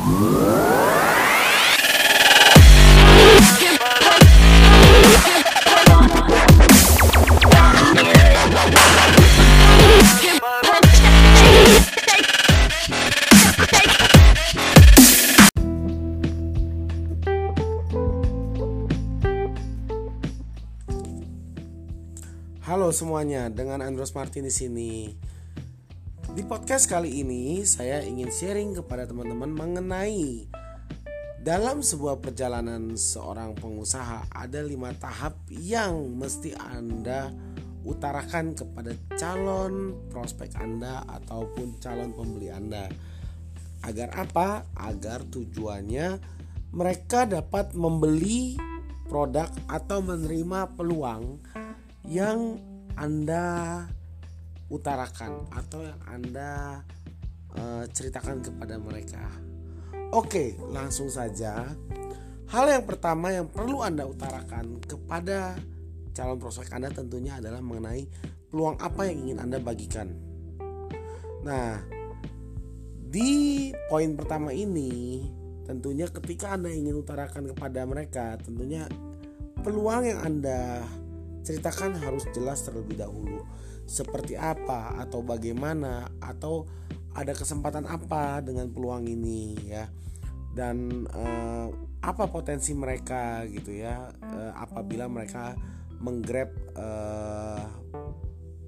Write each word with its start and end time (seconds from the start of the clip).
Halo 0.00 0.08
semuanya, 22.96 23.52
dengan 23.52 23.84
Andros 23.84 24.16
Martin 24.16 24.48
di 24.48 24.52
sini. 24.54 25.12
Di 26.30 26.46
podcast 26.46 26.86
kali 26.86 27.26
ini 27.26 27.66
saya 27.66 28.06
ingin 28.06 28.30
sharing 28.30 28.78
kepada 28.78 29.02
teman-teman 29.02 29.50
mengenai 29.50 30.46
dalam 31.42 31.82
sebuah 31.82 32.22
perjalanan 32.22 32.94
seorang 32.94 33.58
pengusaha 33.58 34.30
ada 34.30 34.62
lima 34.62 34.94
tahap 34.94 35.34
yang 35.50 36.14
mesti 36.14 36.54
anda 36.54 37.34
utarakan 37.82 38.54
kepada 38.54 38.94
calon 39.18 40.06
prospek 40.06 40.54
anda 40.54 41.02
ataupun 41.10 41.82
calon 41.82 42.14
pembeli 42.14 42.54
anda. 42.54 42.86
Agar 43.82 44.14
apa? 44.14 44.70
Agar 44.78 45.26
tujuannya 45.26 46.22
mereka 46.70 47.26
dapat 47.26 47.74
membeli 47.74 48.54
produk 49.10 49.50
atau 49.66 49.98
menerima 49.98 50.78
peluang 50.78 51.42
yang 52.06 52.62
Anda 52.94 53.82
utarakan 54.70 55.50
atau 55.50 55.82
yang 55.82 56.00
Anda 56.06 56.80
uh, 57.58 57.84
ceritakan 57.90 58.40
kepada 58.40 58.78
mereka. 58.78 59.26
Oke, 60.14 60.58
langsung 60.70 61.10
saja. 61.10 61.66
Hal 62.50 62.66
yang 62.66 62.86
pertama 62.86 63.30
yang 63.30 63.46
perlu 63.46 63.82
Anda 63.82 64.06
utarakan 64.06 64.82
kepada 64.82 65.54
calon 66.14 66.38
prospek 66.38 66.74
Anda 66.74 66.90
tentunya 66.90 67.38
adalah 67.38 67.62
mengenai 67.62 68.06
peluang 68.50 68.78
apa 68.82 69.06
yang 69.06 69.26
ingin 69.26 69.38
Anda 69.38 69.62
bagikan. 69.62 70.10
Nah, 71.46 71.78
di 73.10 73.70
poin 73.86 74.18
pertama 74.18 74.50
ini 74.50 75.22
tentunya 75.66 76.10
ketika 76.10 76.58
Anda 76.58 76.74
ingin 76.74 76.98
utarakan 76.98 77.54
kepada 77.54 77.86
mereka, 77.86 78.34
tentunya 78.42 78.90
peluang 79.62 80.10
yang 80.10 80.20
Anda 80.26 80.82
ceritakan 81.46 82.02
harus 82.02 82.26
jelas 82.34 82.66
terlebih 82.66 82.98
dahulu 82.98 83.46
seperti 83.90 84.38
apa 84.38 84.94
atau 85.02 85.26
bagaimana 85.26 86.06
atau 86.22 86.62
ada 87.10 87.34
kesempatan 87.34 87.90
apa 87.90 88.38
dengan 88.38 88.70
peluang 88.70 89.02
ini 89.10 89.58
ya. 89.66 89.90
Dan 90.54 91.06
eh, 91.10 91.68
apa 92.00 92.30
potensi 92.30 92.70
mereka 92.74 93.42
gitu 93.50 93.74
ya 93.74 94.06
eh, 94.14 94.52
apabila 94.54 95.10
mereka 95.10 95.58
menggrab 95.98 96.50
eh, 96.78 97.66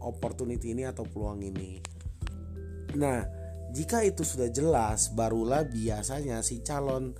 opportunity 0.02 0.74
ini 0.74 0.90
atau 0.90 1.06
peluang 1.06 1.38
ini. 1.38 1.78
Nah 2.98 3.22
jika 3.72 4.02
itu 4.04 4.26
sudah 4.26 4.50
jelas 4.52 5.14
barulah 5.14 5.64
biasanya 5.64 6.44
si 6.44 6.60
calon 6.60 7.14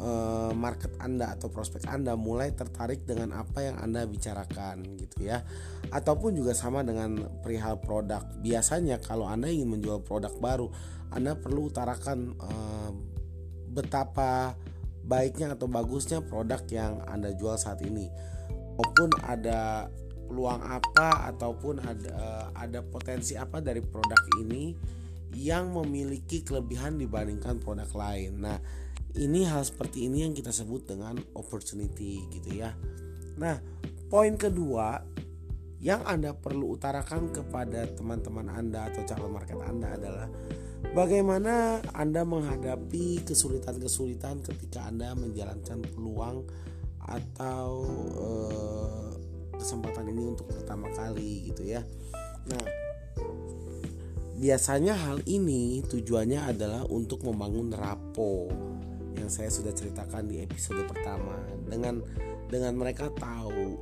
Eh, 0.00 0.52
market 0.56 0.96
Anda 0.96 1.36
atau 1.36 1.52
prospek 1.52 1.84
Anda 1.84 2.16
mulai 2.16 2.56
tertarik 2.56 3.04
dengan 3.04 3.36
apa 3.36 3.68
yang 3.68 3.76
Anda 3.84 4.08
bicarakan 4.08 4.96
gitu 4.96 5.28
ya. 5.28 5.44
Ataupun 5.92 6.32
juga 6.32 6.56
sama 6.56 6.80
dengan 6.80 7.20
perihal 7.44 7.76
produk. 7.84 8.24
Biasanya 8.40 8.96
kalau 9.04 9.28
Anda 9.28 9.52
ingin 9.52 9.76
menjual 9.76 10.00
produk 10.00 10.32
baru, 10.40 10.72
Anda 11.12 11.36
perlu 11.36 11.68
utarakan 11.68 12.32
uh, 12.40 12.90
betapa 13.76 14.56
baiknya 15.04 15.52
atau 15.52 15.68
bagusnya 15.68 16.24
produk 16.24 16.64
yang 16.72 17.04
Anda 17.04 17.36
jual 17.36 17.60
saat 17.60 17.84
ini. 17.84 18.08
Maupun 18.80 19.12
ada 19.20 19.92
peluang 20.32 20.64
apa 20.64 21.28
ataupun 21.28 21.76
ada 21.84 22.08
uh, 22.16 22.46
ada 22.56 22.80
potensi 22.80 23.36
apa 23.36 23.60
dari 23.60 23.84
produk 23.84 24.22
ini 24.40 24.72
yang 25.36 25.76
memiliki 25.76 26.40
kelebihan 26.40 26.96
dibandingkan 26.96 27.60
produk 27.60 27.90
lain. 27.92 28.40
Nah, 28.40 28.56
ini 29.18 29.48
hal 29.48 29.66
seperti 29.66 30.06
ini 30.06 30.22
yang 30.28 30.34
kita 30.36 30.54
sebut 30.54 30.86
dengan 30.86 31.18
opportunity 31.34 32.22
gitu 32.30 32.62
ya. 32.62 32.74
Nah, 33.40 33.58
poin 34.06 34.36
kedua 34.36 35.02
yang 35.80 36.04
Anda 36.04 36.36
perlu 36.36 36.76
utarakan 36.76 37.32
kepada 37.32 37.88
teman-teman 37.88 38.52
Anda 38.52 38.92
atau 38.92 39.02
calon 39.08 39.32
market 39.32 39.56
Anda 39.64 39.96
adalah 39.96 40.28
bagaimana 40.92 41.80
Anda 41.96 42.22
menghadapi 42.28 43.24
kesulitan-kesulitan 43.24 44.44
ketika 44.44 44.84
Anda 44.84 45.16
menjalankan 45.16 45.80
peluang 45.96 46.44
atau 47.00 47.70
eh, 48.12 49.10
kesempatan 49.56 50.12
ini 50.12 50.36
untuk 50.36 50.52
pertama 50.52 50.92
kali 50.92 51.48
gitu 51.48 51.64
ya. 51.64 51.80
Nah, 52.44 52.64
biasanya 54.36 54.96
hal 54.96 55.24
ini 55.24 55.80
tujuannya 55.84 56.44
adalah 56.44 56.84
untuk 56.88 57.24
membangun 57.24 57.72
rapo 57.72 58.48
yang 59.16 59.30
saya 59.32 59.50
sudah 59.50 59.74
ceritakan 59.74 60.28
di 60.30 60.42
episode 60.42 60.86
pertama. 60.86 61.38
Dengan 61.66 62.02
dengan 62.50 62.74
mereka 62.74 63.10
tahu 63.14 63.78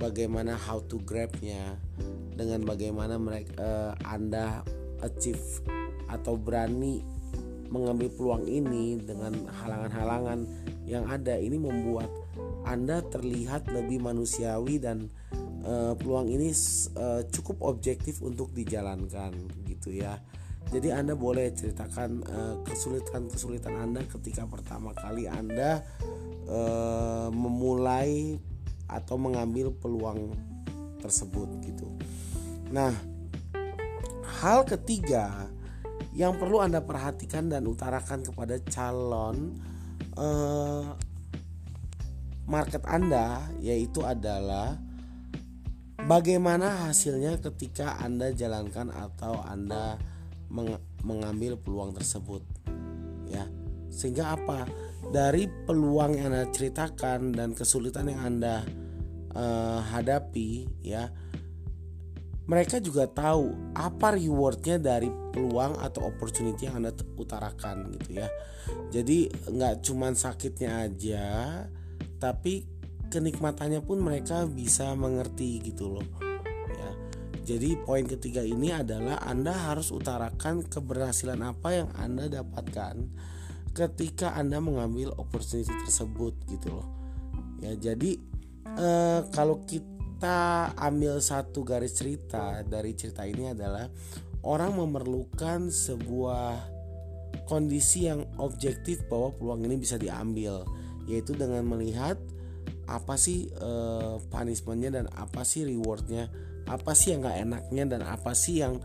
bagaimana 0.00 0.56
how 0.56 0.80
to 0.88 0.96
grabnya 1.04 1.76
dengan 2.32 2.64
bagaimana 2.64 3.20
mereka 3.20 3.52
uh, 3.60 3.92
anda 4.08 4.64
achieve 5.04 5.60
atau 6.08 6.40
berani 6.40 7.04
mengambil 7.68 8.08
peluang 8.10 8.44
ini 8.48 8.98
dengan 8.98 9.46
halangan-halangan 9.62 10.48
yang 10.88 11.06
ada 11.06 11.38
ini 11.38 11.60
membuat 11.60 12.08
anda 12.66 13.04
terlihat 13.12 13.68
lebih 13.70 14.02
manusiawi 14.02 14.80
dan 14.82 15.06
uh, 15.62 15.94
peluang 15.94 16.32
ini 16.32 16.50
uh, 16.96 17.22
cukup 17.30 17.60
objektif 17.62 18.24
untuk 18.24 18.50
dijalankan 18.56 19.36
gitu 19.68 20.00
ya 20.00 20.18
jadi 20.70 21.02
Anda 21.02 21.18
boleh 21.18 21.50
ceritakan 21.50 22.10
uh, 22.30 22.56
kesulitan-kesulitan 22.62 23.74
Anda 23.74 24.06
ketika 24.06 24.46
pertama 24.46 24.94
kali 24.94 25.26
Anda 25.26 25.82
uh, 26.46 27.28
memulai 27.34 28.38
atau 28.86 29.18
mengambil 29.18 29.74
peluang 29.74 30.34
tersebut 31.02 31.48
gitu. 31.66 31.86
Nah, 32.70 32.94
hal 34.42 34.62
ketiga 34.62 35.50
yang 36.14 36.38
perlu 36.38 36.62
Anda 36.62 36.82
perhatikan 36.82 37.50
dan 37.50 37.66
utarakan 37.66 38.22
kepada 38.22 38.58
calon 38.70 39.58
uh, 40.14 40.94
market 42.46 42.82
Anda 42.86 43.46
yaitu 43.58 44.06
adalah 44.06 44.78
bagaimana 46.06 46.90
hasilnya 46.90 47.38
ketika 47.42 47.98
Anda 48.02 48.30
jalankan 48.34 48.90
atau 48.90 49.38
Anda 49.42 49.98
meng 50.50 50.76
mengambil 51.06 51.56
peluang 51.56 51.94
tersebut 51.96 52.42
ya. 53.30 53.46
Sehingga 53.90 54.34
apa? 54.36 54.66
Dari 55.10 55.48
peluang 55.66 56.14
yang 56.14 56.30
anda 56.30 56.46
ceritakan 56.52 57.34
dan 57.34 57.56
kesulitan 57.56 58.12
yang 58.12 58.20
anda 58.36 58.62
uh, 59.34 59.80
hadapi 59.80 60.68
ya 60.84 61.08
mereka 62.50 62.82
juga 62.82 63.06
tahu 63.06 63.74
apa 63.78 64.18
rewardnya 64.18 64.82
dari 64.82 65.06
peluang 65.06 65.78
atau 65.78 66.10
opportunity 66.10 66.66
yang 66.66 66.82
anda 66.82 66.90
utarakan 67.14 67.94
gitu 67.94 68.18
ya. 68.18 68.28
Jadi 68.90 69.30
nggak 69.30 69.86
cuman 69.86 70.18
sakitnya 70.18 70.90
aja 70.90 71.26
tapi 72.20 72.68
kenikmatannya 73.10 73.80
pun 73.82 73.98
mereka 73.98 74.44
bisa 74.46 74.92
mengerti 74.94 75.58
gitu 75.64 75.98
loh 75.98 76.29
jadi 77.40 77.78
poin 77.80 78.04
ketiga 78.04 78.44
ini 78.44 78.70
adalah 78.70 79.20
Anda 79.24 79.56
harus 79.56 79.88
utarakan 79.90 80.66
keberhasilan 80.68 81.40
apa 81.40 81.68
yang 81.72 81.88
Anda 81.96 82.28
dapatkan 82.28 82.94
ketika 83.72 84.36
Anda 84.36 84.60
mengambil 84.60 85.14
opportunity 85.16 85.72
tersebut 85.86 86.34
gitu 86.50 86.68
loh. 86.80 86.88
Ya, 87.60 87.76
jadi 87.76 88.20
eh, 88.76 89.20
kalau 89.32 89.64
kita 89.64 90.72
ambil 90.76 91.20
satu 91.24 91.64
garis 91.64 91.96
cerita 91.96 92.60
dari 92.66 92.92
cerita 92.92 93.24
ini 93.24 93.52
adalah 93.56 93.88
orang 94.44 94.76
memerlukan 94.76 95.72
sebuah 95.72 96.60
kondisi 97.48 98.10
yang 98.10 98.26
objektif 98.36 99.06
bahwa 99.08 99.32
peluang 99.36 99.64
ini 99.64 99.76
bisa 99.80 99.96
diambil 99.96 100.66
yaitu 101.08 101.34
dengan 101.34 101.64
melihat 101.66 102.20
apa 102.90 103.14
sih 103.14 103.48
eh, 103.48 104.14
punishmentnya 104.28 104.90
dan 105.02 105.06
apa 105.14 105.46
sih 105.46 105.62
rewardnya 105.62 106.28
apa 106.70 106.94
sih 106.94 107.14
yang 107.14 107.26
gak 107.26 107.38
enaknya 107.42 107.84
dan 107.98 108.02
apa 108.06 108.30
sih 108.30 108.62
yang 108.62 108.78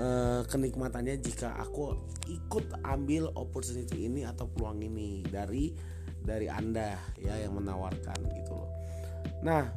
uh, 0.00 0.40
kenikmatannya 0.48 1.20
jika 1.20 1.52
aku 1.60 1.92
ikut 2.24 2.80
ambil 2.88 3.28
opportunity 3.36 4.08
ini 4.08 4.24
atau 4.24 4.48
peluang 4.48 4.80
ini 4.80 5.20
dari 5.28 5.76
dari 6.24 6.48
anda 6.48 6.96
ya 7.20 7.36
yang 7.36 7.56
menawarkan 7.60 8.18
gitu 8.32 8.52
loh. 8.56 8.70
Nah 9.44 9.68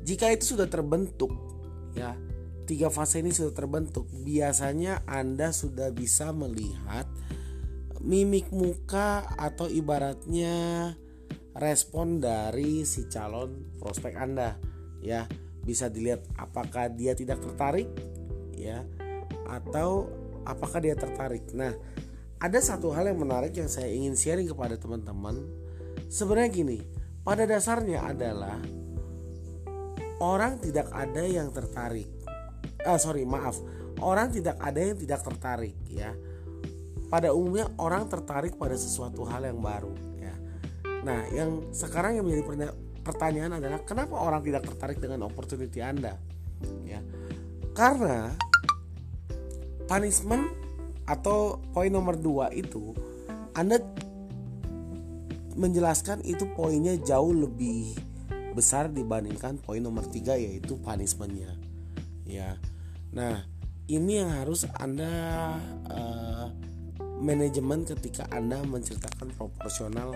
jika 0.00 0.32
itu 0.32 0.56
sudah 0.56 0.66
terbentuk 0.66 1.30
ya 1.92 2.16
tiga 2.64 2.88
fase 2.88 3.20
ini 3.20 3.34
sudah 3.34 3.52
terbentuk 3.52 4.08
biasanya 4.24 5.04
anda 5.04 5.52
sudah 5.52 5.92
bisa 5.92 6.32
melihat 6.32 7.04
mimik 8.00 8.48
muka 8.48 9.28
atau 9.36 9.68
ibaratnya 9.68 10.90
respon 11.52 12.22
dari 12.22 12.88
si 12.88 13.04
calon 13.12 13.76
prospek 13.76 14.16
Anda 14.16 14.56
ya 15.04 15.28
bisa 15.70 15.86
dilihat 15.86 16.26
apakah 16.34 16.90
dia 16.90 17.14
tidak 17.14 17.38
tertarik 17.38 17.86
ya 18.58 18.82
atau 19.46 20.10
apakah 20.42 20.82
dia 20.82 20.98
tertarik. 20.98 21.46
Nah, 21.54 21.70
ada 22.42 22.58
satu 22.58 22.90
hal 22.90 23.06
yang 23.06 23.22
menarik 23.22 23.54
yang 23.54 23.70
saya 23.70 23.86
ingin 23.86 24.18
sharing 24.18 24.50
kepada 24.50 24.74
teman-teman. 24.74 25.46
Sebenarnya 26.10 26.50
gini, 26.50 26.78
pada 27.22 27.46
dasarnya 27.46 28.02
adalah 28.02 28.58
orang 30.18 30.58
tidak 30.58 30.90
ada 30.90 31.22
yang 31.22 31.54
tertarik. 31.54 32.10
Ah, 32.82 32.98
sorry, 32.98 33.22
maaf. 33.22 33.54
Orang 34.02 34.34
tidak 34.34 34.58
ada 34.58 34.80
yang 34.82 34.98
tidak 34.98 35.22
tertarik 35.22 35.76
ya. 35.86 36.10
Pada 37.06 37.30
umumnya 37.30 37.70
orang 37.78 38.10
tertarik 38.10 38.58
pada 38.58 38.74
sesuatu 38.74 39.22
hal 39.26 39.46
yang 39.46 39.62
baru 39.62 39.94
ya. 40.18 40.34
Nah, 41.06 41.30
yang 41.30 41.70
sekarang 41.70 42.18
yang 42.18 42.24
menjadi 42.26 42.46
pertanyaan 43.10 43.58
adalah 43.58 43.82
kenapa 43.82 44.14
orang 44.14 44.46
tidak 44.46 44.62
tertarik 44.70 45.02
dengan 45.02 45.26
opportunity 45.26 45.82
Anda? 45.82 46.14
Ya. 46.86 47.02
Karena 47.74 48.30
punishment 49.90 50.46
atau 51.10 51.58
poin 51.74 51.90
nomor 51.90 52.14
dua 52.14 52.54
itu 52.54 52.94
Anda 53.58 53.82
menjelaskan 55.58 56.22
itu 56.22 56.46
poinnya 56.54 56.94
jauh 57.02 57.34
lebih 57.34 57.98
besar 58.54 58.90
dibandingkan 58.90 59.58
poin 59.62 59.82
nomor 59.82 60.06
tiga 60.10 60.34
yaitu 60.34 60.78
punishmentnya 60.80 61.54
ya 62.26 62.58
nah 63.10 63.42
ini 63.90 64.22
yang 64.22 64.30
harus 64.30 64.66
anda 64.78 65.10
uh, 65.90 66.46
manajemen 67.18 67.82
ketika 67.82 68.26
anda 68.30 68.62
menceritakan 68.62 69.34
proporsional 69.34 70.14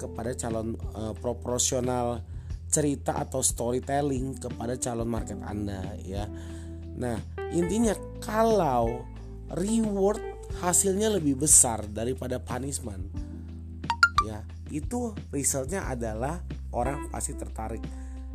kepada 0.00 0.32
calon 0.36 0.76
uh, 0.96 1.12
proporsional 1.18 2.22
cerita 2.70 3.18
atau 3.18 3.42
storytelling 3.42 4.38
kepada 4.38 4.78
calon 4.78 5.10
market 5.10 5.42
anda 5.42 5.82
ya. 6.00 6.30
Nah 6.96 7.18
intinya 7.50 7.92
kalau 8.22 9.02
reward 9.58 10.22
hasilnya 10.62 11.10
lebih 11.10 11.42
besar 11.42 11.82
daripada 11.90 12.38
punishment 12.38 13.10
ya 14.22 14.46
itu 14.70 15.10
resultnya 15.34 15.90
adalah 15.90 16.38
orang 16.70 17.10
pasti 17.10 17.34
tertarik. 17.34 17.82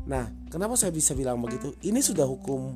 Nah 0.06 0.28
kenapa 0.52 0.76
saya 0.76 0.92
bisa 0.92 1.16
bilang 1.16 1.40
begitu? 1.40 1.72
Ini 1.80 2.04
sudah 2.04 2.28
hukum 2.28 2.76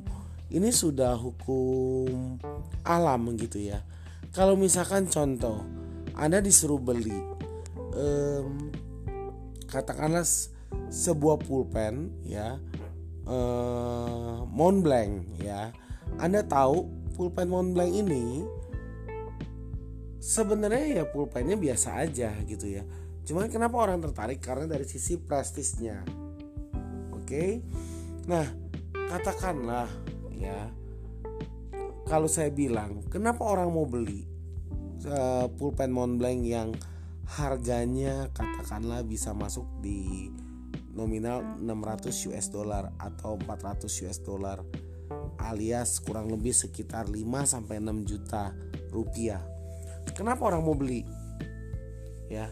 ini 0.50 0.72
sudah 0.72 1.14
hukum 1.14 2.40
alam 2.82 3.20
gitu 3.36 3.60
ya. 3.60 3.84
Kalau 4.32 4.56
misalkan 4.56 5.12
contoh 5.12 5.60
anda 6.16 6.40
disuruh 6.40 6.80
beli 6.80 7.29
um, 7.94 8.70
katakanlah 9.70 10.26
sebuah 10.90 11.42
pulpen 11.42 12.10
ya 12.26 12.58
uh, 13.26 14.46
Montblanc 14.50 15.38
ya 15.42 15.70
anda 16.18 16.42
tahu 16.42 16.90
pulpen 17.14 17.50
Montblanc 17.50 17.92
ini 17.94 18.42
sebenarnya 20.20 21.02
ya 21.02 21.04
pulpennya 21.08 21.56
biasa 21.56 22.04
aja 22.04 22.30
gitu 22.44 22.68
ya. 22.68 22.84
Cuman 23.24 23.48
kenapa 23.48 23.80
orang 23.80 23.98
tertarik 24.04 24.38
karena 24.38 24.68
dari 24.68 24.84
sisi 24.84 25.16
prestisnya. 25.16 26.04
Oke. 27.16 27.64
Nah, 28.28 28.44
katakanlah 28.92 29.88
ya 30.36 30.68
kalau 32.04 32.28
saya 32.28 32.52
bilang 32.52 33.04
kenapa 33.08 33.44
orang 33.44 33.72
mau 33.72 33.88
beli 33.88 34.28
uh, 35.08 35.48
pulpen 35.56 35.90
Montblanc 35.90 36.40
yang 36.44 36.68
harganya 37.38 38.26
katakanlah 38.34 39.06
bisa 39.06 39.30
masuk 39.30 39.66
di 39.78 40.26
nominal 40.90 41.62
600 41.62 42.10
US 42.34 42.50
dollar 42.50 42.90
atau 42.98 43.38
400 43.38 43.86
US 43.86 44.18
dollar 44.26 44.58
alias 45.38 46.02
kurang 46.02 46.26
lebih 46.26 46.50
sekitar 46.50 47.06
5 47.06 47.22
sampai 47.46 47.78
6 47.78 48.10
juta 48.10 48.50
rupiah. 48.90 49.42
Kenapa 50.10 50.50
orang 50.50 50.62
mau 50.66 50.74
beli? 50.74 51.06
Ya. 52.26 52.50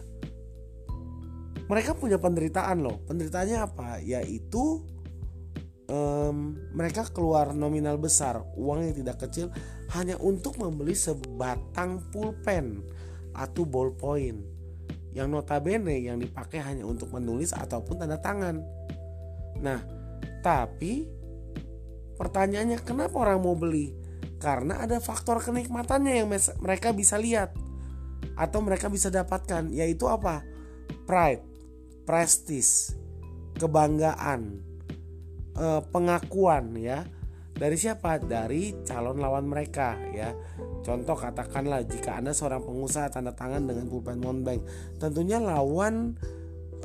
Mereka 1.69 1.99
punya 1.99 2.17
penderitaan 2.17 2.81
loh. 2.81 3.03
Penderitaannya 3.05 3.57
apa? 3.61 4.01
Yaitu 4.01 4.81
um, 5.91 6.57
mereka 6.73 7.05
keluar 7.13 7.53
nominal 7.53 7.99
besar, 8.01 8.41
uang 8.57 8.89
yang 8.89 8.95
tidak 8.95 9.27
kecil 9.27 9.53
hanya 9.93 10.17
untuk 10.17 10.57
membeli 10.57 10.97
sebatang 10.97 12.09
pulpen 12.09 12.81
atau 13.37 13.63
ballpoint 13.63 14.58
yang 15.13 15.29
notabene 15.31 15.99
yang 15.99 16.21
dipakai 16.21 16.61
hanya 16.61 16.85
untuk 16.85 17.09
menulis 17.13 17.53
ataupun 17.53 18.01
tanda 18.01 18.21
tangan. 18.21 18.61
Nah, 19.59 19.81
tapi 20.45 21.19
Pertanyaannya 22.19 22.83
kenapa 22.83 23.15
orang 23.15 23.39
mau 23.39 23.55
beli? 23.55 23.95
Karena 24.43 24.83
ada 24.83 24.99
faktor 24.99 25.39
kenikmatannya 25.39 26.19
yang 26.19 26.27
mereka 26.59 26.91
bisa 26.91 27.15
lihat 27.15 27.55
atau 28.35 28.59
mereka 28.59 28.91
bisa 28.91 29.07
dapatkan 29.07 29.71
yaitu 29.71 30.03
apa? 30.11 30.43
Pride, 31.07 31.43
prestis, 32.03 32.91
kebanggaan, 33.55 34.59
eh, 35.55 35.81
pengakuan 35.95 36.75
ya. 36.75 37.07
Dari 37.59 37.75
siapa? 37.75 38.15
Dari 38.23 38.71
calon 38.87 39.19
lawan 39.19 39.43
mereka 39.51 39.99
ya. 40.15 40.31
Contoh 40.79 41.19
katakanlah 41.19 41.83
jika 41.83 42.15
Anda 42.15 42.31
seorang 42.31 42.63
pengusaha 42.63 43.11
tanda 43.11 43.35
tangan 43.35 43.67
dengan 43.67 43.91
pulpen 43.91 44.23
Montbank, 44.23 44.63
tentunya 44.95 45.43
lawan 45.43 46.15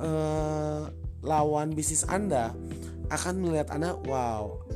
eh, 0.02 0.82
lawan 1.22 1.72
bisnis 1.78 2.02
Anda 2.10 2.50
akan 3.06 3.34
melihat 3.38 3.70
Anda, 3.70 3.94
wow, 4.02 4.66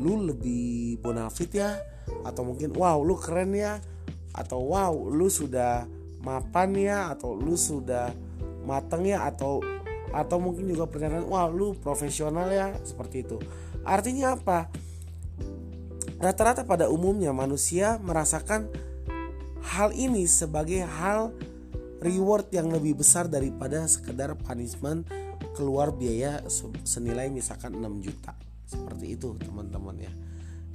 lu 0.00 0.32
lebih 0.32 0.98
bonafit 1.04 1.52
ya? 1.52 1.76
Atau 2.24 2.48
mungkin 2.48 2.72
wow 2.72 3.04
lu 3.04 3.14
keren 3.20 3.52
ya? 3.52 3.84
Atau 4.32 4.72
wow 4.72 4.96
lu 5.12 5.28
sudah 5.28 5.84
mapan 6.24 6.72
ya? 6.72 7.12
Atau 7.12 7.36
lu 7.36 7.54
sudah 7.54 8.10
mateng 8.64 9.04
ya? 9.04 9.28
Atau 9.28 9.60
atau 10.14 10.38
mungkin 10.38 10.70
juga 10.70 10.86
pernyataan 10.86 11.28
wow 11.28 11.52
lu 11.52 11.76
profesional 11.76 12.48
ya? 12.48 12.72
Seperti 12.80 13.28
itu. 13.28 13.36
Artinya 13.84 14.40
apa 14.40 14.72
rata-rata 16.24 16.64
pada 16.64 16.88
umumnya 16.88 17.36
manusia 17.36 18.00
merasakan 18.00 18.72
hal 19.60 19.92
ini 19.92 20.24
sebagai 20.24 20.80
hal 20.80 21.36
reward 22.00 22.48
yang 22.48 22.72
lebih 22.72 22.96
besar 22.96 23.28
daripada 23.28 23.84
sekedar 23.84 24.32
punishment 24.40 25.04
keluar 25.52 25.92
biaya 25.92 26.40
senilai 26.88 27.28
misalkan 27.28 27.76
6 27.76 28.00
juta. 28.00 28.32
Seperti 28.64 29.20
itu 29.20 29.36
teman-teman 29.36 30.00
ya. 30.00 30.12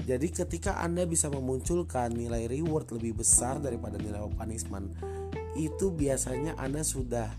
Jadi 0.06 0.30
ketika 0.30 0.78
anda 0.86 1.06
bisa 1.10 1.34
memunculkan 1.34 2.14
nilai 2.14 2.46
reward 2.46 2.94
lebih 2.94 3.26
besar 3.26 3.58
daripada 3.58 3.98
nilai 3.98 4.22
punishment 4.38 4.94
itu 5.58 5.90
biasanya 5.90 6.58
anda 6.62 6.86
sudah 6.86 7.30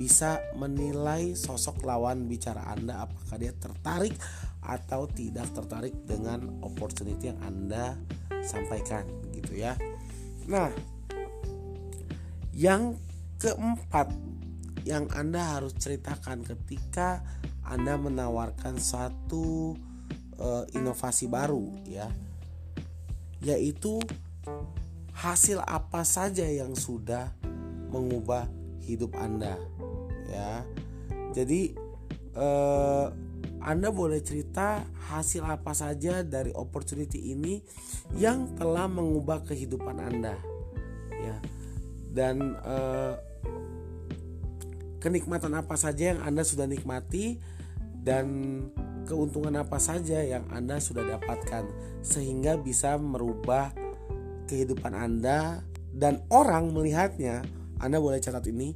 bisa 0.00 0.40
menilai 0.56 1.36
sosok 1.36 1.84
lawan 1.84 2.24
bicara 2.24 2.72
anda 2.72 3.04
apakah 3.04 3.36
dia 3.36 3.52
tertarik 3.52 4.16
atau 4.60 5.08
tidak 5.08 5.48
tertarik 5.56 5.96
dengan 6.04 6.60
opportunity 6.60 7.32
yang 7.32 7.40
anda 7.40 7.96
sampaikan 8.44 9.08
gitu 9.32 9.56
ya. 9.56 9.76
Nah 10.48 10.70
yang 12.52 12.96
keempat 13.40 14.12
yang 14.84 15.08
anda 15.12 15.56
harus 15.56 15.76
ceritakan 15.76 16.44
ketika 16.44 17.24
anda 17.64 17.96
menawarkan 17.96 18.80
satu 18.80 19.76
uh, 20.40 20.64
inovasi 20.72 21.28
baru 21.28 21.68
ya 21.88 22.08
yaitu 23.40 24.00
hasil 25.16 25.60
apa 25.64 26.04
saja 26.04 26.44
yang 26.48 26.72
sudah 26.76 27.32
mengubah 27.92 28.48
hidup 28.84 29.12
Anda 29.16 29.56
ya. 30.28 30.64
Jadi 31.36 31.76
uh, 32.36 33.12
anda 33.60 33.92
boleh 33.92 34.24
cerita 34.24 34.84
hasil 35.12 35.44
apa 35.44 35.76
saja 35.76 36.24
dari 36.24 36.48
opportunity 36.56 37.32
ini 37.36 37.60
yang 38.16 38.56
telah 38.56 38.88
mengubah 38.88 39.44
kehidupan 39.44 40.00
Anda, 40.00 40.36
ya. 41.20 41.36
Dan 42.10 42.56
uh, 42.64 43.14
kenikmatan 44.98 45.52
apa 45.56 45.76
saja 45.76 46.16
yang 46.16 46.20
Anda 46.24 46.42
sudah 46.42 46.64
nikmati 46.64 47.36
dan 48.00 48.26
keuntungan 49.04 49.52
apa 49.60 49.76
saja 49.76 50.24
yang 50.24 50.48
Anda 50.48 50.80
sudah 50.80 51.04
dapatkan 51.04 51.68
sehingga 52.00 52.56
bisa 52.56 52.96
merubah 52.96 53.72
kehidupan 54.48 54.96
Anda 54.96 55.60
dan 55.92 56.24
orang 56.32 56.72
melihatnya 56.72 57.44
Anda 57.76 58.00
boleh 58.00 58.20
catat 58.24 58.48
ini 58.48 58.72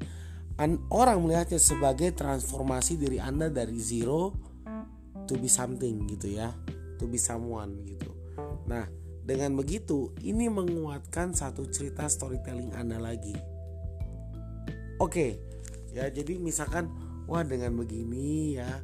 orang 0.90 1.18
melihatnya 1.18 1.58
sebagai 1.58 2.14
transformasi 2.14 2.94
diri 2.94 3.18
Anda 3.18 3.50
dari 3.50 3.74
zero 3.78 4.53
to 5.24 5.36
be 5.40 5.48
something 5.50 6.04
gitu 6.08 6.36
ya 6.38 6.52
to 7.00 7.04
be 7.08 7.20
someone 7.20 7.80
gitu 7.84 8.12
nah 8.68 8.88
dengan 9.24 9.56
begitu 9.56 10.12
ini 10.20 10.52
menguatkan 10.52 11.32
satu 11.32 11.64
cerita 11.72 12.04
storytelling 12.08 12.76
Anda 12.76 13.00
lagi 13.00 13.54
Oke, 15.02 15.42
ya 15.90 16.06
jadi 16.06 16.38
misalkan 16.38 16.86
wah 17.26 17.42
dengan 17.42 17.74
begini 17.74 18.54
ya 18.54 18.78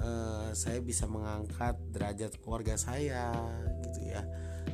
uh, 0.00 0.48
saya 0.56 0.80
bisa 0.80 1.04
mengangkat 1.04 1.76
derajat 1.92 2.40
keluarga 2.40 2.80
saya 2.80 3.28
gitu 3.84 4.08
ya. 4.08 4.24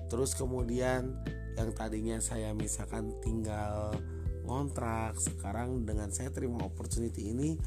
Terus 0.06 0.38
kemudian 0.38 1.18
yang 1.58 1.70
tadinya 1.74 2.22
saya 2.22 2.54
misalkan 2.54 3.18
tinggal 3.18 3.98
ngontrak 4.46 5.18
sekarang 5.18 5.82
dengan 5.82 6.14
saya 6.14 6.30
terima 6.30 6.62
opportunity 6.62 7.34
ini 7.34 7.58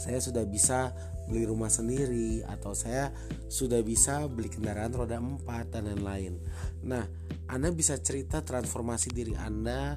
saya 0.00 0.16
sudah 0.16 0.48
bisa 0.48 0.96
beli 1.28 1.44
rumah 1.44 1.68
sendiri 1.68 2.40
atau 2.48 2.72
saya 2.72 3.12
sudah 3.52 3.84
bisa 3.84 4.24
beli 4.32 4.48
kendaraan 4.48 4.96
roda 4.96 5.20
4 5.20 5.44
dan 5.68 5.92
lain-lain. 5.92 6.40
Nah, 6.88 7.04
Anda 7.46 7.68
bisa 7.70 8.00
cerita 8.00 8.40
transformasi 8.40 9.12
diri 9.12 9.36
Anda 9.36 9.92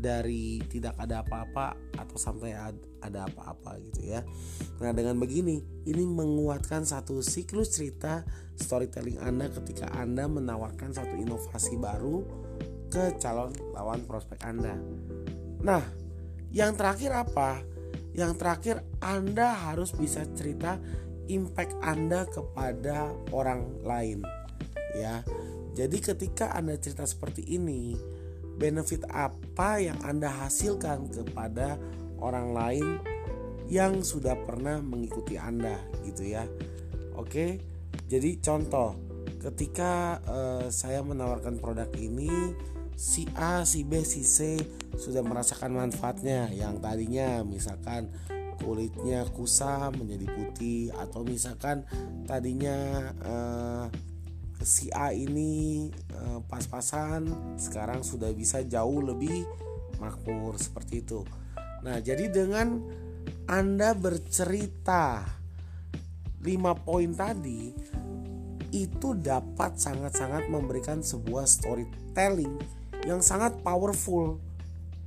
dari 0.00 0.58
tidak 0.66 0.96
ada 0.96 1.20
apa-apa 1.22 1.76
atau 1.94 2.16
sampai 2.16 2.56
ada 3.00 3.20
apa-apa 3.28 3.76
gitu 3.84 4.10
ya. 4.16 4.24
Nah, 4.80 4.90
dengan 4.96 5.20
begini 5.20 5.60
ini 5.86 6.04
menguatkan 6.08 6.88
satu 6.88 7.20
siklus 7.20 7.70
cerita 7.76 8.24
storytelling 8.56 9.20
Anda 9.20 9.52
ketika 9.52 9.92
Anda 9.92 10.26
menawarkan 10.26 10.96
satu 10.96 11.14
inovasi 11.14 11.76
baru 11.76 12.24
ke 12.90 13.16
calon 13.22 13.52
lawan 13.76 14.02
prospek 14.08 14.40
Anda. 14.42 14.74
Nah, 15.60 15.84
yang 16.50 16.74
terakhir 16.74 17.14
apa? 17.14 17.79
Yang 18.14 18.32
terakhir 18.42 18.76
Anda 18.98 19.54
harus 19.70 19.94
bisa 19.94 20.26
cerita 20.34 20.78
impact 21.30 21.78
Anda 21.80 22.26
kepada 22.26 23.14
orang 23.30 23.82
lain. 23.86 24.26
Ya. 24.98 25.22
Jadi 25.78 26.02
ketika 26.02 26.50
Anda 26.50 26.74
cerita 26.76 27.06
seperti 27.06 27.46
ini, 27.46 27.94
benefit 28.58 29.06
apa 29.08 29.78
yang 29.78 29.96
Anda 30.02 30.28
hasilkan 30.28 31.14
kepada 31.14 31.78
orang 32.18 32.52
lain 32.52 32.86
yang 33.70 34.02
sudah 34.02 34.34
pernah 34.42 34.82
mengikuti 34.82 35.38
Anda 35.38 35.78
gitu 36.02 36.26
ya. 36.26 36.44
Oke. 37.14 37.62
Jadi 38.10 38.42
contoh, 38.42 38.98
ketika 39.38 40.18
uh, 40.26 40.66
saya 40.66 41.06
menawarkan 41.06 41.62
produk 41.62 41.86
ini 41.94 42.30
si 43.00 43.24
A, 43.32 43.64
si 43.64 43.80
B, 43.80 44.04
si 44.04 44.20
C 44.20 44.60
sudah 45.00 45.24
merasakan 45.24 45.72
manfaatnya 45.72 46.52
yang 46.52 46.84
tadinya 46.84 47.40
misalkan 47.40 48.12
kulitnya 48.60 49.24
kusam 49.32 49.96
menjadi 49.96 50.28
putih 50.28 50.92
atau 50.92 51.24
misalkan 51.24 51.80
tadinya 52.28 53.08
uh, 53.24 53.84
si 54.60 54.92
A 54.92 55.16
ini 55.16 55.88
uh, 56.12 56.44
pas-pasan 56.44 57.56
sekarang 57.56 58.04
sudah 58.04 58.28
bisa 58.36 58.60
jauh 58.68 59.00
lebih 59.00 59.48
makmur 59.96 60.60
seperti 60.60 61.00
itu. 61.00 61.24
Nah, 61.80 62.04
jadi 62.04 62.28
dengan 62.28 62.84
Anda 63.48 63.96
bercerita 63.96 65.24
5 66.44 66.84
poin 66.84 67.16
tadi 67.16 67.72
itu 68.76 69.16
dapat 69.16 69.80
sangat-sangat 69.80 70.52
memberikan 70.52 71.00
sebuah 71.00 71.48
storytelling 71.48 72.79
yang 73.08 73.24
sangat 73.24 73.56
powerful 73.64 74.40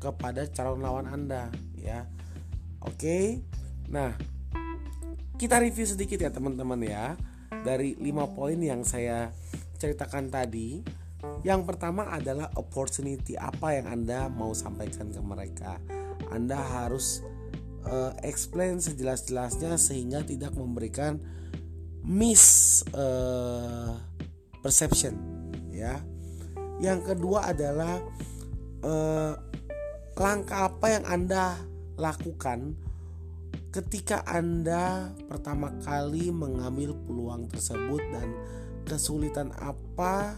kepada 0.01 0.49
calon 0.51 0.83
lawan 0.83 1.07
Anda 1.07 1.53
ya. 1.77 2.07
Oke. 2.83 3.39
Nah, 3.87 4.15
kita 5.39 5.59
review 5.59 5.87
sedikit 5.87 6.19
ya 6.19 6.31
teman-teman 6.31 6.79
ya 6.83 7.15
dari 7.63 7.95
5 7.95 8.35
poin 8.35 8.59
yang 8.59 8.83
saya 8.83 9.31
ceritakan 9.79 10.31
tadi. 10.31 10.83
Yang 11.43 11.63
pertama 11.63 12.11
adalah 12.11 12.51
opportunity 12.59 13.39
apa 13.39 13.79
yang 13.79 13.87
Anda 13.87 14.27
mau 14.27 14.51
sampaikan 14.51 15.07
ke 15.07 15.21
mereka. 15.23 15.79
Anda 16.31 16.59
harus 16.59 17.23
uh, 17.87 18.11
explain 18.23 18.83
sejelas-jelasnya 18.83 19.79
sehingga 19.79 20.23
tidak 20.27 20.51
memberikan 20.55 21.19
miss 22.03 22.83
uh, 22.91 23.95
perception 24.59 25.15
ya. 25.71 26.03
Yang 26.83 27.15
kedua 27.15 27.47
adalah 27.47 27.95
uh, 28.83 29.33
langkah 30.19 30.67
apa 30.67 30.99
yang 30.99 31.05
Anda 31.07 31.55
lakukan 31.95 32.75
ketika 33.73 34.21
Anda 34.27 35.15
pertama 35.25 35.73
kali 35.81 36.29
mengambil 36.29 36.93
peluang 37.07 37.49
tersebut 37.49 38.03
dan 38.11 38.27
kesulitan 38.83 39.55
apa 39.57 40.37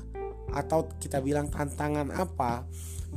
atau 0.54 0.88
kita 1.02 1.20
bilang 1.20 1.50
tantangan 1.50 2.14
apa 2.14 2.64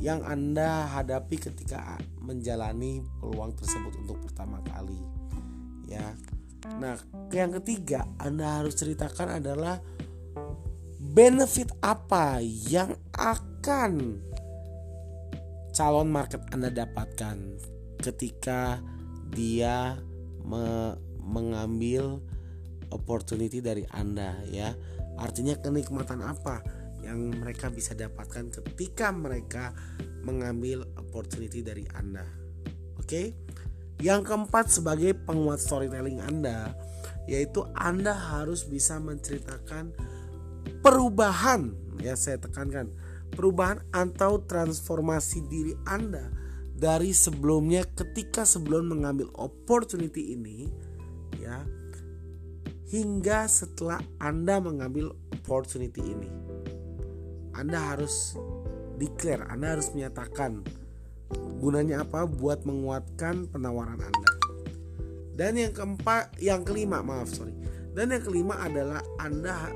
yang 0.01 0.25
Anda 0.25 0.89
hadapi 0.89 1.37
ketika 1.37 2.01
menjalani 2.19 3.05
peluang 3.21 3.53
tersebut 3.55 3.93
untuk 4.03 4.17
pertama 4.25 4.59
kali 4.65 4.99
ya. 5.87 6.17
Nah, 6.81 6.99
yang 7.31 7.55
ketiga 7.61 8.03
Anda 8.19 8.59
harus 8.59 8.75
ceritakan 8.75 9.39
adalah 9.39 9.79
benefit 11.09 11.73
apa 11.81 12.37
yang 12.43 12.93
akan 13.17 14.21
calon 15.73 16.09
market 16.13 16.45
Anda 16.53 16.69
dapatkan 16.69 17.37
ketika 17.97 18.77
dia 19.33 19.97
me 20.45 20.93
mengambil 21.29 22.21
opportunity 22.89 23.61
dari 23.61 23.85
Anda 23.93 24.37
ya. 24.49 24.73
Artinya 25.19 25.57
kenikmatan 25.61 26.25
apa 26.25 26.63
yang 27.05 27.37
mereka 27.37 27.69
bisa 27.69 27.93
dapatkan 27.93 28.49
ketika 28.49 29.13
mereka 29.13 29.73
mengambil 30.25 30.85
opportunity 30.97 31.61
dari 31.61 31.85
Anda. 31.93 32.25
Oke? 32.97 33.33
Yang 33.99 34.31
keempat 34.31 34.71
sebagai 34.71 35.11
penguat 35.13 35.59
storytelling 35.59 36.23
Anda 36.23 36.73
yaitu 37.29 37.61
Anda 37.77 38.15
harus 38.15 38.65
bisa 38.65 38.97
menceritakan 38.97 39.93
perubahan 40.79 41.75
ya 41.99 42.15
saya 42.15 42.39
tekankan 42.39 42.91
perubahan 43.35 43.83
atau 43.91 44.41
transformasi 44.43 45.45
diri 45.47 45.73
Anda 45.85 46.31
dari 46.79 47.11
sebelumnya 47.11 47.83
ketika 47.91 48.47
sebelum 48.47 48.95
mengambil 48.95 49.27
opportunity 49.35 50.33
ini 50.33 50.71
ya 51.35 51.61
hingga 52.89 53.45
setelah 53.45 54.01
Anda 54.17 54.57
mengambil 54.57 55.13
opportunity 55.29 56.01
ini. 56.01 56.29
Anda 57.53 57.77
harus 57.93 58.33
declare, 58.97 59.45
Anda 59.49 59.77
harus 59.77 59.93
menyatakan 59.93 60.65
gunanya 61.61 62.01
apa 62.01 62.25
buat 62.25 62.65
menguatkan 62.65 63.49
penawaran 63.53 64.01
Anda. 64.01 64.31
Dan 65.37 65.55
yang 65.55 65.71
keempat, 65.71 66.35
yang 66.41 66.65
kelima, 66.65 66.99
maaf 66.99 67.31
sorry. 67.31 67.53
Dan 67.93 68.11
yang 68.11 68.23
kelima 68.25 68.59
adalah 68.59 68.99
Anda 69.21 69.69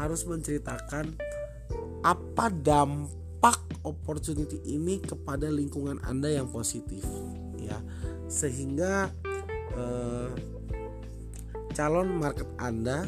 harus 0.00 0.24
menceritakan 0.24 1.12
apa 2.00 2.48
dampak 2.48 3.60
opportunity 3.84 4.56
ini 4.64 4.96
kepada 5.04 5.52
lingkungan 5.52 6.00
Anda 6.08 6.40
yang 6.40 6.48
positif, 6.48 7.04
ya, 7.60 7.76
sehingga 8.32 9.12
eh, 9.76 10.32
calon 11.76 12.16
market 12.16 12.48
Anda 12.56 13.04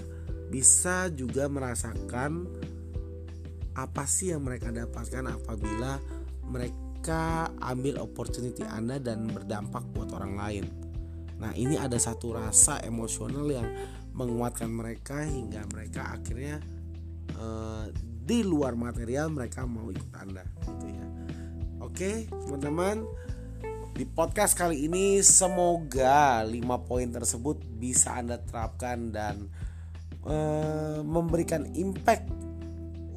bisa 0.53 1.09
juga 1.09 1.49
merasakan 1.49 2.45
apa 3.73 4.05
sih 4.05 4.37
yang 4.37 4.45
mereka 4.45 4.69
dapatkan 4.69 5.33
apabila 5.33 5.97
mereka 6.45 7.49
ambil 7.65 8.05
opportunity 8.05 8.61
Anda 8.69 9.01
dan 9.01 9.33
berdampak 9.33 9.81
buat 9.97 10.13
orang 10.13 10.37
lain. 10.37 10.65
Nah, 11.41 11.57
ini 11.57 11.75
ada 11.81 11.97
satu 11.97 12.37
rasa 12.37 12.85
emosional 12.85 13.49
yang 13.49 13.67
menguatkan 14.13 14.69
mereka 14.69 15.25
hingga 15.25 15.65
mereka 15.73 16.15
akhirnya 16.15 16.61
uh, 17.43 17.85
di 18.23 18.47
luar 18.47 18.79
material 18.79 19.35
mereka 19.35 19.67
mau 19.67 19.91
ikut 19.91 20.15
Anda 20.15 20.47
gitu 20.63 20.87
ya. 20.87 21.07
Oke, 21.83 22.31
teman-teman, 22.31 23.03
di 23.93 24.07
podcast 24.07 24.55
kali 24.55 24.87
ini 24.87 25.19
semoga 25.21 26.47
5 26.47 26.63
poin 26.87 27.11
tersebut 27.11 27.59
bisa 27.77 28.15
Anda 28.15 28.39
terapkan 28.39 29.11
dan 29.11 29.51
uh, 30.23 31.03
memberikan 31.03 31.67
impact 31.75 32.31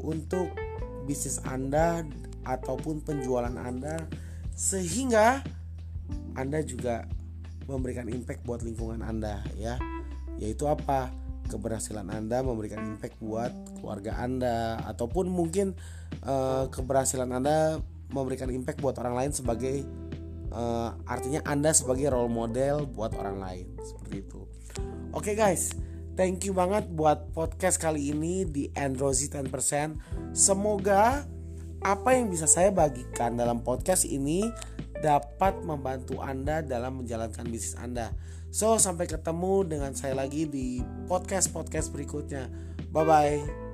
untuk 0.01 0.49
bisnis 1.05 1.37
Anda 1.45 2.01
ataupun 2.41 3.05
penjualan 3.05 3.53
Anda 3.53 4.01
sehingga 4.57 5.45
Anda 6.33 6.65
juga 6.65 7.05
memberikan 7.69 8.09
impact 8.09 8.45
buat 8.45 8.65
lingkungan 8.65 9.05
Anda 9.05 9.45
ya. 9.55 9.77
Yaitu 10.41 10.67
apa? 10.67 11.13
Keberhasilan 11.45 12.09
Anda 12.09 12.41
memberikan 12.41 12.81
impact 12.83 13.21
buat 13.21 13.51
keluarga 13.79 14.17
Anda 14.19 14.81
ataupun 14.85 15.29
mungkin 15.29 15.77
uh, 16.25 16.67
keberhasilan 16.69 17.29
Anda 17.29 17.79
memberikan 18.09 18.49
impact 18.53 18.81
buat 18.81 18.97
orang 19.01 19.15
lain 19.17 19.31
sebagai 19.33 19.85
uh, 20.53 20.95
artinya 21.05 21.41
Anda 21.45 21.73
sebagai 21.75 22.09
role 22.13 22.31
model 22.31 22.89
buat 22.89 23.13
orang 23.17 23.37
lain 23.41 23.67
seperti 23.81 24.15
itu. 24.25 24.41
Oke 25.15 25.31
okay 25.31 25.35
guys, 25.35 25.71
thank 26.19 26.43
you 26.43 26.51
banget 26.51 26.87
buat 26.91 27.31
podcast 27.31 27.79
kali 27.79 28.11
ini 28.11 28.43
di 28.43 28.67
Androzy 28.75 29.31
10%. 29.31 30.35
Semoga 30.35 31.23
apa 31.85 32.17
yang 32.17 32.33
bisa 32.33 32.49
saya 32.49 32.73
bagikan 32.73 33.37
dalam 33.37 33.61
podcast 33.61 34.09
ini 34.09 34.49
dapat 35.03 35.59
membantu 35.63 36.19
Anda 36.21 36.61
dalam 36.61 37.03
menjalankan 37.03 37.47
bisnis 37.47 37.75
Anda. 37.79 38.13
So, 38.55 38.79
sampai 38.79 39.11
ketemu 39.11 39.67
dengan 39.67 39.91
saya 39.91 40.15
lagi 40.15 40.47
di 40.47 40.79
podcast-podcast 41.11 41.91
berikutnya. 41.91 42.47
Bye 42.93 43.03
bye. 43.03 43.64